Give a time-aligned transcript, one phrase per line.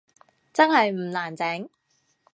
[0.51, 1.69] 真係唔難整？